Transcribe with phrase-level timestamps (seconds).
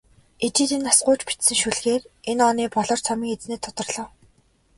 [0.45, 4.07] Ижийдээ нас гуйж бичсэн шүлгээр энэ оны "Болор цом"-ын эзнээр тодорлоо.